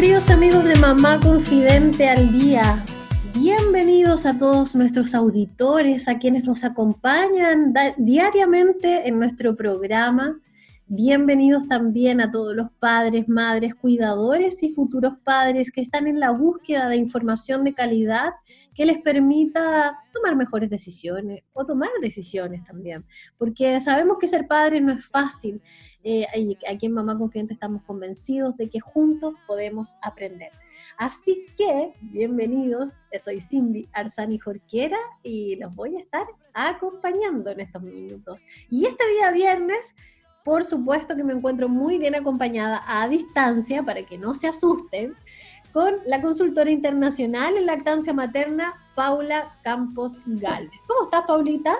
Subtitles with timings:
[0.00, 2.84] Queridos amigos de Mamá Confidente al Día.
[3.34, 10.38] Bienvenidos a todos nuestros auditores, a quienes nos acompañan diariamente en nuestro programa.
[10.86, 16.30] Bienvenidos también a todos los padres, madres, cuidadores y futuros padres que están en la
[16.30, 18.30] búsqueda de información de calidad
[18.76, 23.04] que les permita tomar mejores decisiones o tomar decisiones también.
[23.36, 25.60] Porque sabemos que ser padre no es fácil
[26.04, 26.26] eh,
[26.68, 30.50] aquí en Mamá Confidente estamos convencidos de que juntos podemos aprender.
[30.96, 37.82] Así que, bienvenidos, soy Cindy Arzani Jorquera y los voy a estar acompañando en estos
[37.82, 38.46] minutos.
[38.70, 39.94] Y este día viernes,
[40.44, 45.14] por supuesto que me encuentro muy bien acompañada a distancia para que no se asusten
[45.72, 50.80] con la consultora internacional en lactancia materna, Paula Campos Galvez.
[50.86, 51.76] ¿Cómo estás, Paulita?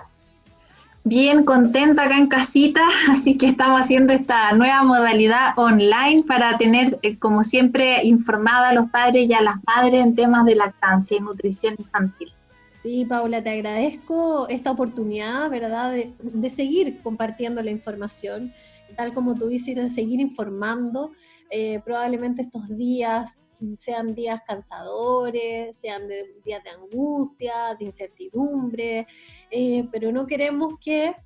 [1.09, 6.99] Bien contenta acá en casita, así que estamos haciendo esta nueva modalidad online para tener,
[7.03, 11.17] eh, como siempre, informada a los padres y a las madres en temas de lactancia
[11.17, 12.33] y nutrición infantil.
[12.75, 18.53] Sí, Paula, te agradezco esta oportunidad, ¿verdad?, de, seguir compartiendo la información,
[18.97, 21.11] tal como tú dices, de seguir informando.
[21.51, 23.43] Eh, probablemente estos días
[23.77, 26.03] sean días cansadores, sean
[26.45, 29.07] días de angustia, de incertidumbre,
[29.51, 31.17] eh, pero no queremos que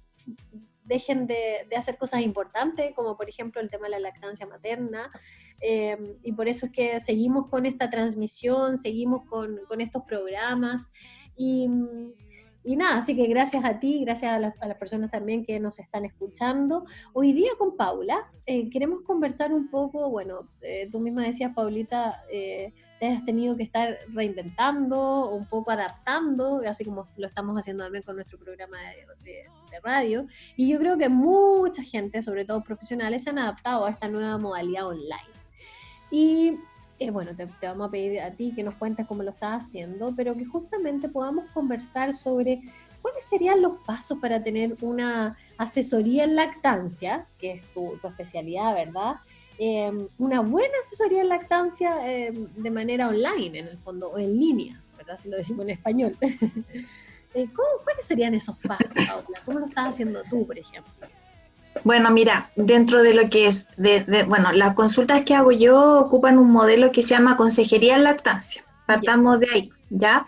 [0.84, 5.10] dejen de, hacer cosas importantes, como por ejemplo el tema de la lactancia materna,
[5.60, 10.90] eh, y por eso es que seguimos con esta transmisión, seguimos con, con estos programas,
[11.36, 11.68] y
[12.64, 16.04] y nada, así que gracias a ti, gracias a, las personas también que nos están
[16.04, 16.84] escuchando.
[17.12, 22.22] Hoy día con Paula eh, queremos conversar un poco, bueno, eh, tú misma decías, Paulita,
[22.30, 27.82] eh, te has tenido que estar reinventando, un poco adaptando, así como lo estamos haciendo
[27.82, 28.78] también con nuestro programa
[29.24, 30.26] de, de radio.
[30.54, 34.38] Y yo creo que mucha gente, sobre todo profesionales, se han adaptado a esta nueva
[34.38, 35.32] modalidad online.
[36.12, 36.58] Y
[37.10, 40.34] bueno, te, vamos a pedir a ti que nos cuentes cómo lo estás haciendo, pero
[40.34, 42.62] que justamente podamos conversar sobre
[43.00, 49.16] cuáles serían los pasos para tener una asesoría en lactancia, que es tu, especialidad, ¿verdad?
[49.58, 54.38] Em, una buena asesoría en lactancia em, de manera online, en el fondo, o en
[54.38, 55.18] línea, ¿verdad?
[55.18, 56.16] Si lo decimos en español.
[57.34, 57.46] Eh,
[57.82, 59.40] ¿Cuáles serían esos pasos, Paula?
[59.46, 61.08] ¿Cómo lo estás haciendo tú, por ejemplo?
[61.84, 66.38] Bueno, mira, dentro de lo que es, de, bueno, las consultas que hago yo ocupan
[66.38, 68.64] un modelo que se llama consejería en lactancia.
[68.86, 70.26] Partamos de ahí, ¿ya?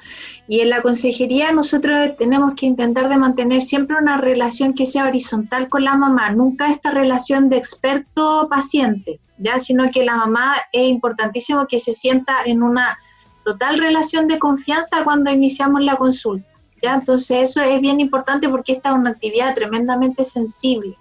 [0.49, 5.07] Y en la consejería nosotros tenemos que intentar de mantener siempre una relación que sea
[5.07, 9.61] horizontal con la mamá, nunca esta relación de experto-paciente, ¿ya?
[9.61, 12.99] Sino que la mamá es importantísimo que se sienta en una
[13.45, 16.49] total relación de confianza cuando iniciamos la consulta,
[16.83, 16.95] ¿ya?
[16.95, 20.97] Entonces eso es bien importante porque esta es una actividad tremendamente sensible.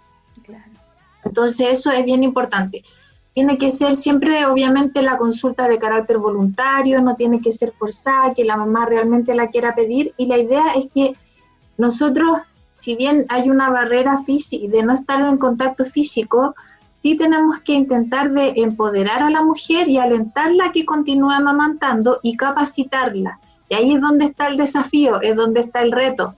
[1.25, 2.84] Entonces eso es bien importante.
[3.34, 8.34] Tiene que ser siempre, obviamente, la consulta de carácter voluntario, no tiene que ser forzada,
[8.34, 10.13] que la mamá realmente la quiera pedir.
[10.17, 11.13] Y la idea es que
[11.78, 12.39] nosotros,
[12.72, 16.53] si bien hay una barrera física de no estar en contacto físico,
[16.94, 22.19] sí tenemos que intentar de empoderar a la mujer y alentarla a que continúe amamantando
[22.22, 23.39] y capacitarla.
[23.67, 26.35] Y ahí es donde está el desafío, es donde está el reto.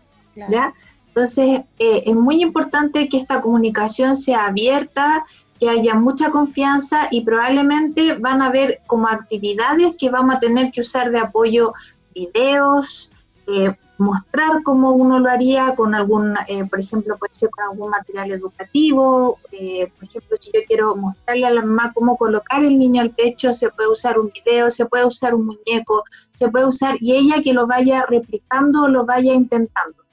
[0.49, 0.73] ¿ya?
[1.15, 5.25] Entonces, eh, es muy importante que esta comunicación sea abierta,
[5.57, 10.71] que haya mucha confianza y probablemente van a haber como actividades que vamos a tener
[10.71, 11.73] que usar de apoyo
[12.13, 13.11] videos,
[13.47, 17.91] eh, mostrar cómo uno lo haría con algún, eh, por ejemplo, puede ser con algún
[17.91, 23.01] material educativo, por ejemplo, si yo quiero mostrarle a la mamá cómo colocar el niño
[23.01, 26.97] al pecho, se puede usar un video, se puede usar un muñeco, se puede usar,
[26.99, 30.04] y ella que lo vaya replicando o lo vaya intentando.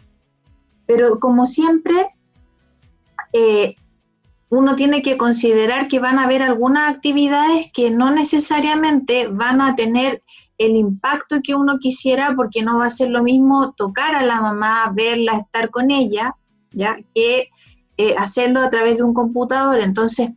[0.94, 2.11] Pero como siempre,
[3.33, 3.77] eh,
[4.50, 9.75] uno tiene que considerar que van a haber algunas actividades que no necesariamente van a
[9.75, 10.23] tener
[10.59, 14.43] el impacto que uno quisiera porque no va a ser lo mismo tocar a la
[14.43, 16.37] mamá, verla, estar con ella,
[16.73, 17.49] ya que
[17.97, 19.81] eh, hacerlo a través de un computador.
[19.81, 20.33] Entonces,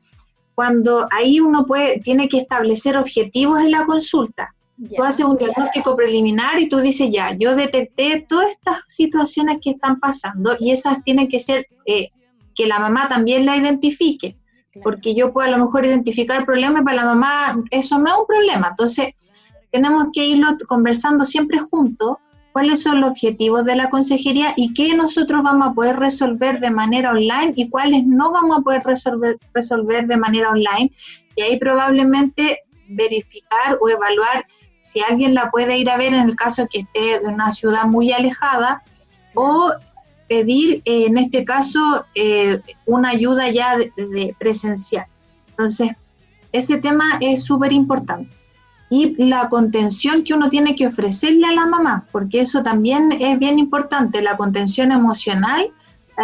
[0.56, 4.56] cuando ahí uno puede, tiene que establecer objetivos en la consulta.
[4.78, 9.72] Tú haces un diagnóstico preliminar y tú dices, ya, yo detecté todas estas situaciones que
[9.72, 12.10] están pasando y esas tienen que ser eh,
[12.54, 14.36] que la mamá también la identifique,
[14.84, 18.26] porque yo puedo a lo mejor identificar problemas para la mamá, eso no es un
[18.26, 18.68] problema.
[18.72, 19.14] Entonces,
[19.72, 22.18] tenemos que irlo conversando siempre juntos,
[22.52, 26.72] cuáles son los objetivos de la consejería y qué nosotros vamos a poder resolver de
[26.72, 30.90] manera online y cuáles no vamos a poder resolver, resolver de manera online.
[31.36, 34.46] Y ahí probablemente verificar o evaluar
[34.86, 37.86] si alguien la puede ir a ver en el caso que esté de una ciudad
[37.86, 38.84] muy alejada
[39.34, 39.74] o
[40.30, 45.08] pedir, eh, en este caso, eh, una ayuda ya de, presencial.
[45.50, 45.90] Entonces,
[46.52, 48.30] ese tema es súper importante.
[48.92, 53.40] Y la contención que uno tiene que ofrecerle a la mamá, porque eso también es
[53.40, 55.72] bien importante, la contención emocional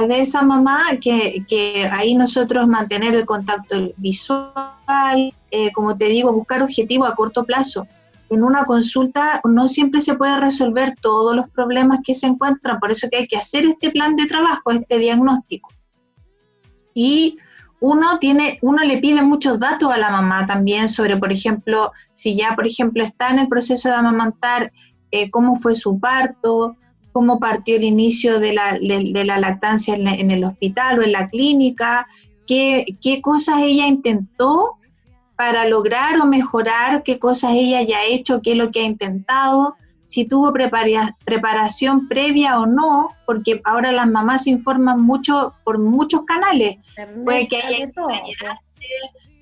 [0.07, 6.31] de esa mamá, que, que ahí nosotros mantener el contacto visual, eh, como te digo,
[6.31, 7.87] buscar objetivos a corto plazo
[8.31, 12.89] en una consulta no siempre se puede resolver todos los problemas que se encuentran, por
[12.89, 15.69] eso que hay que hacer este plan de trabajo, este diagnóstico.
[16.93, 17.37] Y
[17.81, 22.37] uno tiene, uno le pide muchos datos a la mamá también sobre, por ejemplo, si
[22.37, 24.71] ya, por ejemplo, está en el proceso de amamantar,
[25.11, 26.77] eh, cómo fue su parto,
[27.11, 31.11] cómo partió el inicio de la, de, la lactancia en, en, el hospital o en
[31.11, 32.07] la clínica,
[32.47, 34.77] qué, qué cosas ella intentó
[35.41, 38.83] para lograr o mejorar qué cosas ella ya ha hecho, qué es lo que ha
[38.83, 45.79] intentado, si tuvo preparación previa o no, porque ahora las mamás se informan mucho por
[45.79, 46.77] muchos canales.
[47.25, 47.89] puede que haya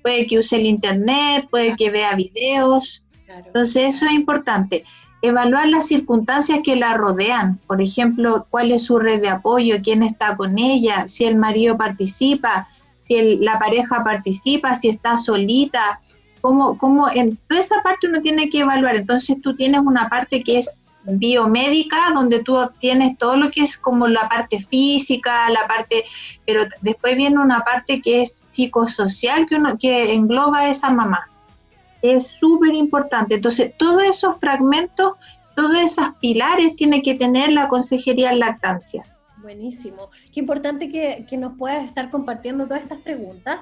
[0.02, 3.04] puede que use el internet, puede que vea videos.
[3.28, 4.84] Entonces eso es importante.
[5.20, 10.02] Evaluar las circunstancias que la rodean, por ejemplo, cuál es su red de apoyo, quién
[10.02, 12.68] está con ella, si el marido participa,
[13.00, 15.98] si la pareja participa, si está solita,
[16.42, 18.94] cómo, cómo en toda esa parte uno tiene que evaluar.
[18.94, 23.78] Entonces tú tienes una parte que es biomédica, donde tú obtienes todo lo que es
[23.78, 26.04] como la parte física, la parte,
[26.46, 31.30] pero después viene una parte que es psicosocial que, uno, que engloba a esa mamá.
[32.02, 33.36] Es súper importante.
[33.36, 35.14] Entonces, todos esos fragmentos,
[35.56, 39.02] todos esos pilares tiene que tener la consejería en lactancia.
[39.42, 40.10] Buenísimo.
[40.32, 43.60] Qué importante que, que nos puedas estar compartiendo todas estas preguntas,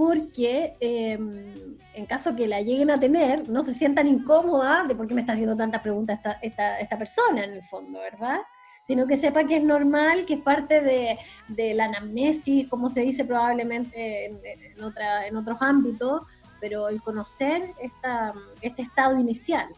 [0.00, 5.06] porque em, en caso que la lleguen a tener, no se sientan incómodas de por
[5.06, 8.38] qué me está haciendo tantas preguntas esta, esta, esta, persona en el fondo, ¿verdad?
[8.82, 11.18] Sino que sepa que es normal, que es parte de,
[11.48, 16.22] de la anamnesis, como se dice probablemente en, en, otra, en otros ámbitos,
[16.62, 19.68] pero el conocer esta, este estado inicial.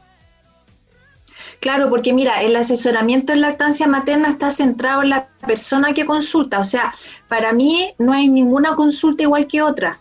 [1.60, 6.58] Claro, porque mira, el asesoramiento en lactancia materna está centrado en la persona que consulta,
[6.58, 6.94] o sea,
[7.28, 10.00] para mí no hay ninguna consulta igual que otra,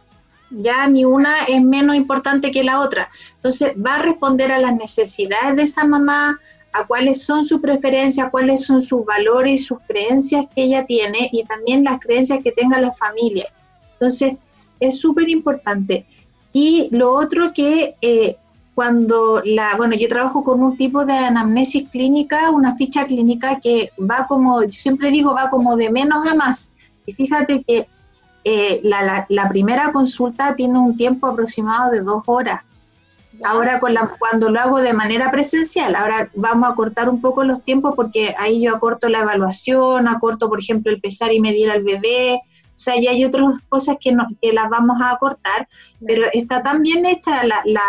[0.49, 3.09] ya ni una es menos importante que la otra.
[3.35, 6.39] Entonces, va a responder a las necesidades de esa mamá,
[6.73, 11.29] a cuáles son sus preferencias, cuáles son sus valores y sus creencias que ella tiene
[11.31, 13.51] y también las creencias que tenga la familia.
[13.94, 14.35] Entonces,
[14.79, 16.05] es súper importante.
[16.53, 18.37] Y lo otro que eh,
[18.81, 23.92] cuando la, bueno, yo trabajo con un tipo de anamnesis clínica, una ficha clínica que
[24.00, 26.74] va como, yo siempre digo, va como de menos a más.
[27.06, 27.88] Y fíjate que
[28.44, 32.63] eh, la, la, primera consulta tiene un tiempo aproximado de dos horas.
[33.44, 37.44] Ahora con la, cuando lo hago de manera presencial, ahora vamos a cortar un poco
[37.44, 41.69] los tiempos porque ahí yo acorto la evaluación, acorto por ejemplo el pesar y medir
[41.69, 42.42] al bebé,
[42.81, 45.68] sea, ya hay otras cosas que, no, que las vamos a acortar,
[46.06, 47.81] pero está tan bien hecha la, la,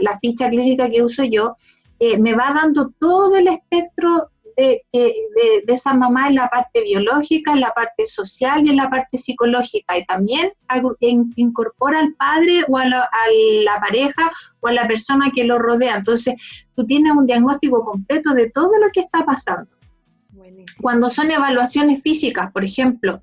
[0.00, 1.56] la, ficha clínica que uso yo,
[1.98, 5.14] eh, me va dando todo el espectro de, de,
[5.66, 9.18] de, esa mamá en la parte biológica, en la parte social y en la parte
[9.18, 9.98] psicológica.
[9.98, 10.52] Y también
[11.36, 13.30] incorpora al padre o a la, a
[13.64, 15.96] la, pareja o a la persona que lo rodea.
[15.96, 16.36] Entonces,
[16.74, 19.70] tú tienes un diagnóstico completo de todo lo que está pasando.
[20.80, 23.20] Cuando son evaluaciones físicas, por ejemplo,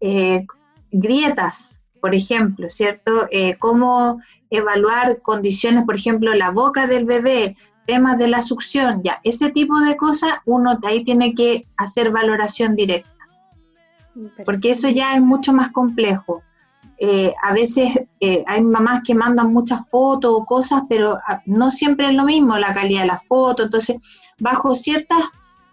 [0.00, 0.46] eh,
[0.90, 3.28] grietas, por ejemplo, ¿cierto?
[3.30, 9.18] Eh, cómo evaluar condiciones, por ejemplo, la boca del bebé, temas de la succión, ya,
[9.24, 13.10] ese tipo de cosas, uno ahí tiene que hacer valoración directa,
[14.44, 16.42] porque eso ya es mucho más complejo.
[17.00, 21.70] Eh, a veces eh, hay mamás que mandan muchas fotos o cosas, pero ah, no
[21.70, 23.98] siempre es lo mismo la calidad de la foto, entonces
[24.38, 25.22] bajo ciertas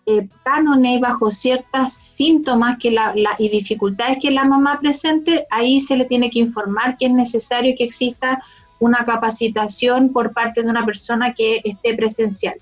[0.08, 5.98] eh, cánones bajo ciertos síntomas que la, y dificultades que la mamá presente, ahí se
[5.98, 8.42] le tiene que informar que es necesario que exista
[8.80, 12.56] una capacitación por parte de una persona que esté presencial.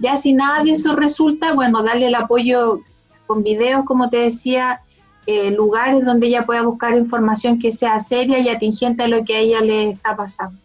[0.00, 2.80] Ya si nada de eso resulta, bueno, darle el apoyo
[3.26, 4.82] con videos, como te decía,
[5.26, 9.34] eh, lugares donde ella pueda buscar información que sea seria y atingente a lo que
[9.34, 10.58] a ella le está pasando.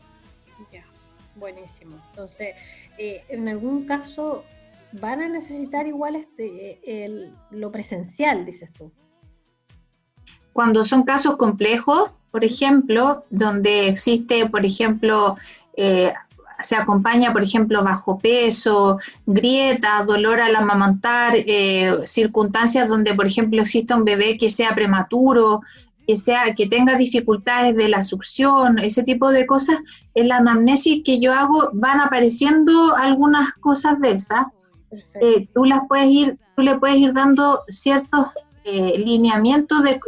[0.72, 0.84] Ya,
[1.36, 1.98] buenísimo.
[2.12, 2.56] Entonces,
[2.98, 4.44] eh, en algún caso
[5.00, 8.92] van a necesitar igual este, lo presencial, dices tú.
[10.54, 15.36] Cuando son casos complejos, por ejemplo, donde existe, por ejemplo,
[15.76, 16.14] eh,
[16.62, 23.62] se acompaña, por ejemplo, bajo peso, grieta, dolor al amamantar, eh, circunstancias donde, por ejemplo,
[23.62, 25.62] exista un bebé que sea prematuro,
[26.08, 29.78] que sea que tenga dificultades de la succión, ese tipo de cosas,
[30.14, 34.46] en la anamnesis que yo hago van apareciendo algunas cosas de esas.
[35.22, 38.28] Eh, tú las puedes ir, tú le puedes ir dando ciertos
[38.64, 40.00] eh, lineamientos de,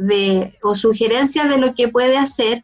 [0.00, 2.62] de, o sugerencias de lo que puede hacer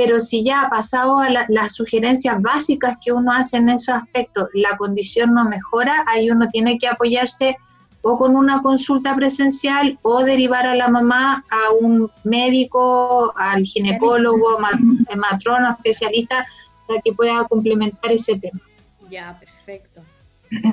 [0.00, 4.48] pero si ya ha pasado a las sugerencias básicas que uno hace en esos aspectos,
[4.54, 7.54] la condición no mejora, ahí uno tiene que apoyarse
[8.00, 14.58] o con una consulta presencial o derivar a la mamá a un médico, al ginecólogo,
[15.18, 16.46] matrona, especialista,
[16.86, 18.60] para que pueda complementar ese tema.
[19.10, 20.00] Ya, perfecto.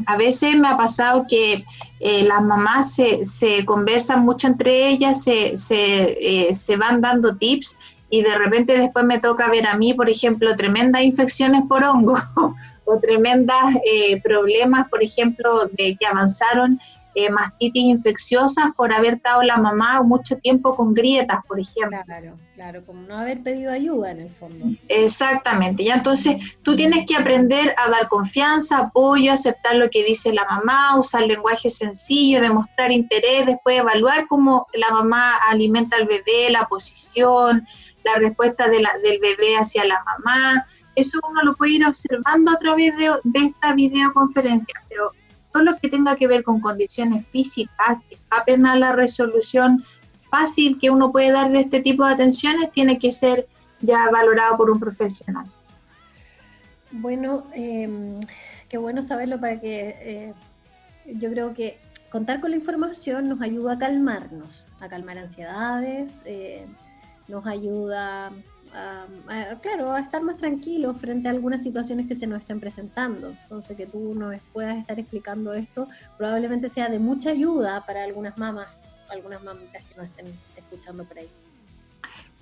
[0.06, 1.66] A veces me ha pasado que
[2.00, 7.36] eh, las mamás se, se, conversan mucho entre ellas, se, se, eh, se van dando
[7.38, 7.78] tips
[8.10, 12.18] y de repente después me toca ver a mí, por ejemplo, tremendas infecciones por hongo
[12.86, 16.80] o tremendas eh, problemas, por ejemplo, de que avanzaron
[17.18, 21.98] eh, mastitis infecciosas por haber estado la mamá mucho tiempo con grietas, por ejemplo.
[22.06, 24.66] Claro, claro, como no haber pedido ayuda en el fondo.
[24.88, 30.32] Exactamente, ya entonces tú tienes que aprender a dar confianza, apoyo, aceptar lo que dice
[30.32, 36.52] la mamá, usar lenguaje sencillo, demostrar interés, después evaluar cómo la mamá alimenta al bebé,
[36.52, 37.66] la posición,
[38.04, 40.68] la respuesta de la, del bebé hacia la mamá.
[40.94, 45.14] Eso uno lo puede ir observando a través de, esta videoconferencia, pero
[45.52, 49.84] todo lo que tenga que ver con condiciones físicas, que apenas la resolución
[50.30, 53.48] fácil que uno puede dar de este tipo de atenciones, tiene que ser
[53.82, 55.46] ya valorado por un profesional.
[56.92, 58.20] Bueno, em,
[58.70, 60.34] qué bueno saberlo para que eh,
[61.06, 61.78] yo creo que
[62.10, 66.66] contar con la información nos ayuda a calmarnos, a calmar ansiedades, eh,
[67.28, 68.32] nos ayuda
[68.74, 73.30] a, claro, a estar más tranquilos frente a algunas situaciones que se nos estén presentando.
[73.44, 78.38] Entonces, que tú nos puedas estar explicando esto probablemente sea de mucha ayuda para algunas
[78.38, 81.30] mamás, algunas mamitas que nos estén escuchando por ahí.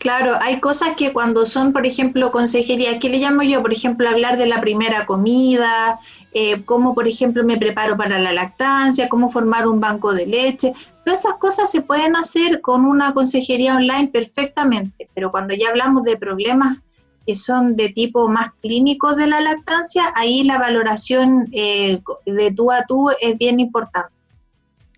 [0.06, 3.64] Claro, hay cosas que cuando son, por ejemplo, consejería, ¿qué le llamo yo?
[3.64, 6.00] Por ejemplo, hablar de la primera comida,
[6.32, 10.74] eh, cómo, por ejemplo, me preparo para la lactancia, cómo formar un banco de leche.
[11.04, 16.04] Todas esas cosas se pueden hacer con una consejería online perfectamente, pero cuando ya hablamos
[16.04, 16.78] de problemas
[17.26, 22.72] que son de tipo más clínico de la lactancia, ahí la valoración eh, de tú
[22.72, 24.14] a tú es bien importante.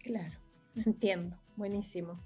[0.04, 0.34] Claro,
[0.76, 2.20] entiendo, buenísimo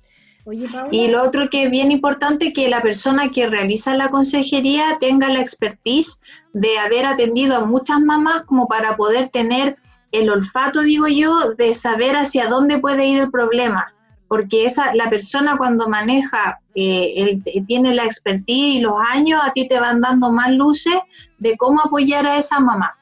[0.91, 5.29] y lo otro que es bien importante que la persona que realiza la consejería tenga
[5.29, 6.19] la expertise
[6.53, 9.77] de haber atendido a muchas mamás como para poder tener
[10.11, 13.93] el olfato, digo yo, de saber hacia dónde puede ir el problema.
[14.27, 19.67] Porque esa, la persona cuando maneja, eh, tiene la expertise y los años, a ti
[19.67, 20.95] te van dando más luces
[21.37, 22.97] de cómo apoyar a esa mamá.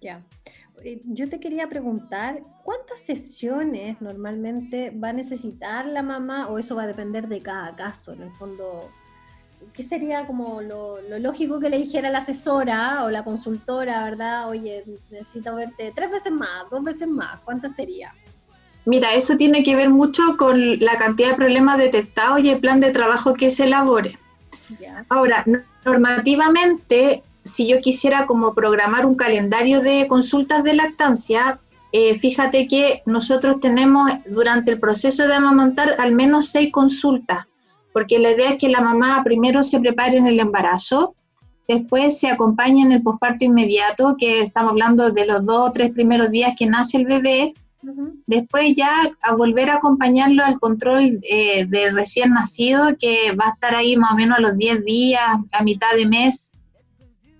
[0.00, 0.20] Ya.
[1.04, 6.84] Yo te quería preguntar, ¿cuántas sesiones normalmente va a necesitar la mamá o eso va
[6.84, 8.12] a depender de cada caso?
[8.12, 8.90] En el fondo,
[9.72, 14.48] ¿qué sería como lo, lógico que le dijera la asesora o la consultora, verdad?
[14.48, 18.14] Oye, necesito verte tres veces más, dos veces más, ¿cuántas sería?
[18.84, 22.78] Mira, eso tiene que ver mucho con la cantidad de problemas detectados y el plan
[22.78, 24.16] de trabajo que se elabore.
[25.08, 25.44] Ahora,
[25.84, 31.60] normativamente si yo quisiera como programar un calendario de consultas de lactancia,
[31.92, 37.46] eh, fíjate que nosotros tenemos durante el proceso de amamantar al menos seis consultas,
[37.92, 41.14] porque la idea es que la mamá primero se prepare en el embarazo,
[41.66, 45.92] después se acompañe en el posparto inmediato, que estamos hablando de los dos o tres
[45.92, 47.54] primeros días que nace el bebé,
[48.26, 48.90] después ya
[49.22, 53.96] a volver a acompañarlo al control eh, de recién nacido, que va a estar ahí
[53.96, 55.22] más o menos a los 10 días,
[55.52, 56.55] a mitad de mes,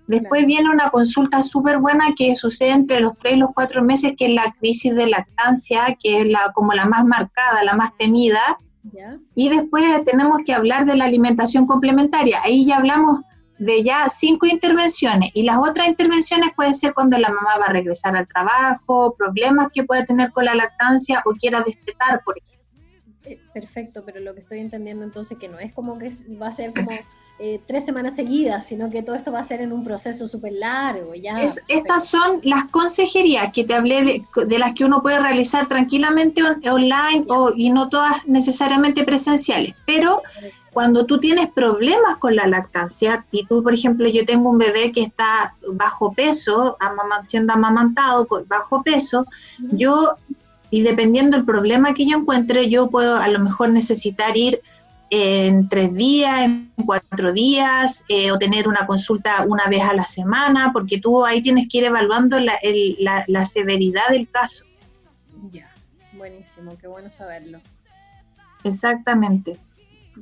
[0.07, 4.13] Después viene una consulta súper buena que sucede entre los tres y los cuatro meses,
[4.17, 7.95] que es la crisis de lactancia, que es la, como la más marcada, la más
[7.97, 8.57] temida.
[9.35, 12.41] Y después tenemos que hablar de la alimentación complementaria.
[12.41, 13.19] Ahí ya hablamos
[13.59, 17.73] de ya cinco intervenciones y las otras intervenciones pueden ser cuando la mamá va a
[17.73, 22.67] regresar al trabajo, problemas que pueda tener con la lactancia o quiera destetar, por ejemplo.
[23.25, 26.51] Eh, perfecto, pero lo que estoy entendiendo entonces que no es como que va a
[26.51, 26.91] ser como
[27.39, 30.53] eh, tres semanas seguidas, sino que todo esto va a ser en un proceso súper
[30.53, 31.13] largo.
[31.13, 31.39] Ya.
[31.67, 37.25] estas son las consejerías que te hablé de, las que uno puede realizar tranquilamente online
[37.27, 40.23] o, y no todas necesariamente presenciales, pero
[40.77, 44.91] cuando tú tienes problemas con la lactancia, y tú, por ejemplo, yo tengo un bebé
[44.91, 46.77] que está bajo peso,
[47.27, 49.25] siendo amamantado bajo peso,
[49.71, 50.15] yo,
[50.69, 54.61] y dependiendo del problema que yo encuentre, yo puedo a lo mejor necesitar ir
[55.09, 60.05] en tres días, en cuatro días, eh, o tener una consulta una vez a la
[60.05, 62.59] semana, porque tú ahí tienes que ir evaluando la,
[63.27, 64.65] la, severidad del caso.
[65.51, 65.69] Ya,
[66.13, 67.59] buenísimo, qué bueno saberlo.
[68.63, 69.57] Exactamente.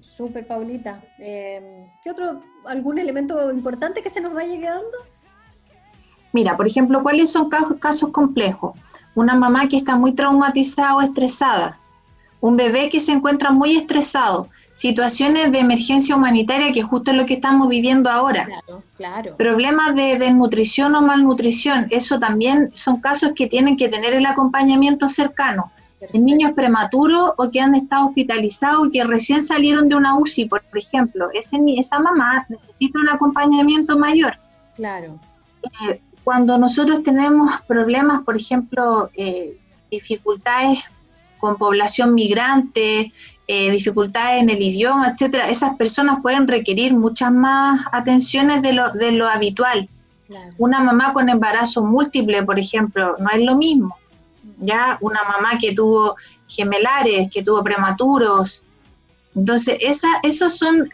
[0.01, 1.01] Súper, Paulita.
[1.19, 4.97] Eh, ¿Qué otro, algún elemento importante que se nos vaya quedando?
[6.33, 8.77] Mira, por ejemplo, ¿cuáles son casos, casos complejos?
[9.15, 11.79] Una mamá que está muy traumatizada o estresada,
[12.41, 17.25] un bebé que se encuentra muy estresado, situaciones de emergencia humanitaria, que justo es lo
[17.25, 18.45] que estamos viviendo ahora.
[18.45, 19.37] Claro, claro.
[19.37, 25.07] Problemas de desnutrición o malnutrición, eso también son casos que tienen que tener el acompañamiento
[25.07, 25.71] cercano.
[26.13, 30.61] En niños prematuros o que han estado hospitalizados, que recién salieron de una UCI, por
[30.73, 34.37] ejemplo, ese, esa mamá necesita un acompañamiento mayor.
[34.75, 35.17] Claro.
[35.63, 39.57] Eh, cuando nosotros tenemos problemas, por ejemplo, eh,
[39.89, 40.79] dificultades
[41.37, 43.13] con población migrante,
[43.47, 48.91] eh, dificultades en el idioma, etcétera, esas personas pueden requerir muchas más atenciones de lo,
[48.91, 49.87] de lo habitual.
[50.57, 53.95] Una mamá con embarazo múltiple, por ejemplo, no es lo mismo.
[54.57, 56.15] Ya una mamá que tuvo
[56.47, 58.63] gemelares, que tuvo prematuros.
[59.35, 60.89] Entonces, esa, esos son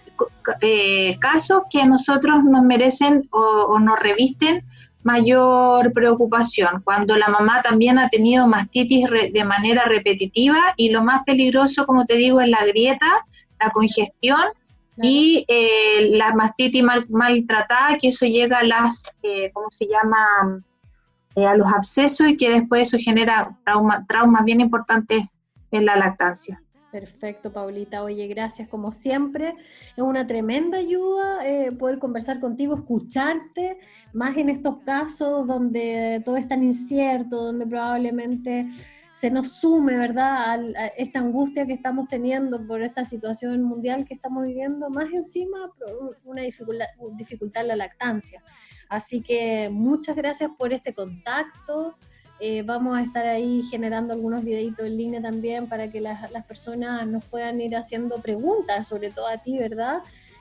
[0.59, 4.65] eh, casos que a nosotros nos merecen o, o nos revisten
[5.03, 11.23] mayor preocupación, cuando la mamá también ha tenido mastitis de manera repetitiva y lo más
[11.23, 13.25] peligroso, como te digo, es la grieta,
[13.59, 14.41] la congestión
[15.01, 20.61] y eh, la mastitis mal, maltratada, que eso llega a las, eh, ¿cómo se llama?,
[21.35, 25.23] eh, a los abscesos y que después eso genera trauma, traumas bien importantes
[25.71, 26.61] en la lactancia.
[26.91, 28.03] Perfecto, Paulita.
[28.03, 29.55] Oye, gracias como siempre.
[29.95, 33.79] Es una tremenda ayuda eh, poder conversar contigo, escucharte,
[34.11, 38.67] más en estos casos donde todo es tan incierto, donde probablemente
[39.13, 44.13] se nos sume, ¿verdad?, a, esta angustia que estamos teniendo por esta situación mundial que
[44.13, 45.71] estamos viviendo, más encima
[46.25, 48.43] una dificultad, dificultad en la lactancia.
[48.89, 51.95] Así que muchas gracias por este contacto.
[52.43, 56.17] Eh, vamos a estar ahí generando algunos videitos en línea también para que las,
[56.47, 59.99] personas nos puedan ir haciendo preguntas, sobre todo a ti, ¿verdad?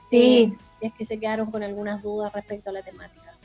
[0.09, 0.17] Sí.
[0.17, 3.35] Eh, es que se quedaron con algunas dudas respecto a la temática.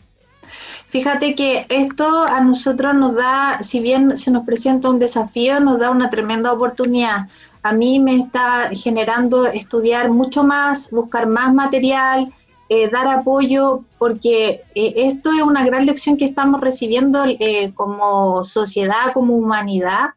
[0.89, 5.79] Fíjate que esto a nosotros nos da, si bien se nos presenta un desafío, nos
[5.79, 7.29] da una tremenda oportunidad.
[7.63, 12.33] A mí me está generando estudiar mucho más, buscar más material,
[12.69, 18.43] eh, dar apoyo, porque eh, esto es una gran lección que estamos recibiendo eh, como
[18.45, 20.11] sociedad, como humanidad,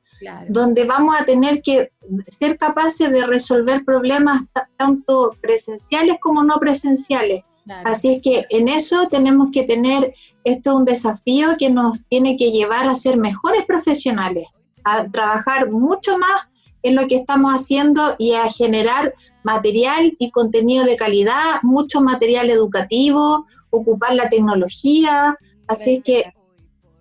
[0.50, 1.92] donde vamos a tener que
[2.28, 4.44] ser capaces de resolver problemas
[4.76, 7.46] tanto presenciales como no presenciales.
[7.86, 12.52] Así es que en eso tenemos que tener, esto un desafío que nos tiene que
[12.52, 14.48] llevar a ser mejores profesionales,
[14.84, 16.50] a trabajar mucho más
[16.84, 19.14] en lo que estamos haciendo y a generar
[19.44, 25.38] material y contenido de calidad, mucho material educativo, ocupar la tecnología.
[25.68, 26.34] Así que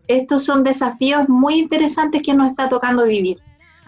[0.06, 3.38] estos son desafíos muy interesantes que nos está tocando vivir.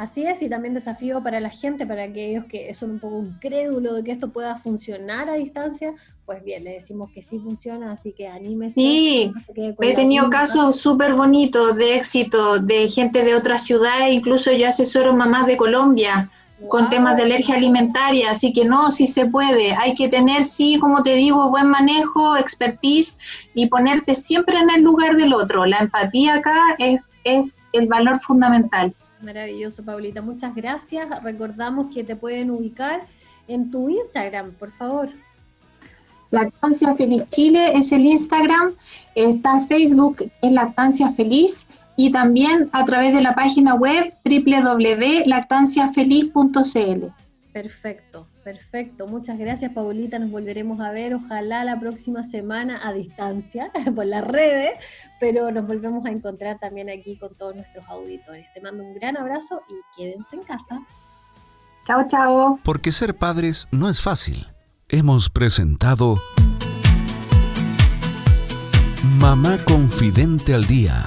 [0.00, 3.96] Así es, y también desafío para la gente, para aquellos que son un poco incrédulos
[3.96, 5.92] de que esto pueda funcionar a distancia,
[6.24, 8.80] pues bien, le decimos que sí funciona, así que anímese.
[8.80, 9.30] Sí,
[9.82, 15.12] he tenido casos súper bonitos de éxito de gente de otras ciudades, incluso yo asesoro
[15.12, 16.30] mamás de Colombia
[16.68, 20.78] con temas de alergia alimentaria, así que no, sí se puede, hay que tener, sí,
[20.78, 23.18] como te digo, buen manejo, expertise
[23.52, 25.66] y ponerte siempre en el lugar del otro.
[25.66, 28.94] La empatía acá es, es el valor fundamental.
[29.22, 30.22] Maravilloso, Paulita.
[30.22, 31.08] Muchas gracias.
[31.22, 33.06] Recordamos que te pueden ubicar
[33.48, 35.10] en tu Instagram, por favor.
[36.30, 38.72] Lactancia Feliz Chile es el Instagram,
[39.16, 47.06] está Facebook es Lactancia Feliz y también a través de la página web www.lactanciafeliz.cl.
[47.52, 49.06] Perfecto, perfecto.
[49.06, 50.18] Muchas gracias, Paulita.
[50.18, 54.72] Nos volveremos a ver, ojalá la próxima semana a distancia, por las redes,
[55.18, 58.46] pero nos volvemos a encontrar también aquí con todos nuestros auditores.
[58.54, 60.80] Te mando un gran abrazo y quédense en casa.
[61.86, 62.58] Chao, chao.
[62.64, 64.46] Porque ser padres no es fácil.
[64.88, 66.16] Hemos presentado
[69.18, 71.06] Mamá Confidente al Día